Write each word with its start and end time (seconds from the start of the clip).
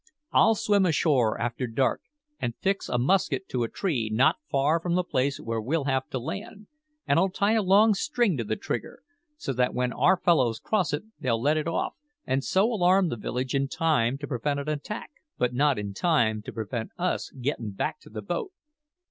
I'll 0.31 0.55
swim 0.55 0.87
ashore 0.87 1.39
after 1.39 1.67
dark 1.67 2.01
and 2.39 2.55
fix 2.59 2.89
a 2.89 2.97
musket 2.97 3.47
to 3.49 3.61
a 3.61 3.67
tree 3.69 4.09
not 4.11 4.37
far 4.49 4.79
from 4.79 4.95
the 4.95 5.03
place 5.03 5.39
where 5.39 5.61
we'll 5.61 5.83
have 5.83 6.07
to 6.09 6.17
land, 6.17 6.65
and 7.05 7.19
I'll 7.19 7.29
tie 7.29 7.51
a 7.53 7.61
long 7.61 7.93
string 7.93 8.35
to 8.37 8.43
the 8.43 8.55
trigger, 8.55 9.03
so 9.37 9.53
that 9.53 9.75
when 9.75 9.93
our 9.93 10.17
fellows 10.19 10.59
cross 10.59 10.91
it 10.91 11.03
they'll 11.19 11.39
let 11.39 11.55
it 11.57 11.67
off, 11.67 11.93
and 12.25 12.43
so 12.43 12.65
alarm 12.65 13.09
the 13.09 13.15
village 13.15 13.53
in 13.53 13.67
time 13.67 14.17
to 14.17 14.27
prevent 14.27 14.59
an 14.59 14.69
attack, 14.69 15.11
but 15.37 15.53
not 15.53 15.77
in 15.77 15.93
time 15.93 16.41
to 16.45 16.51
prevent 16.51 16.89
us 16.97 17.29
gettin' 17.39 17.69
back 17.69 17.99
to 17.99 18.09
the 18.09 18.23
boat. 18.23 18.51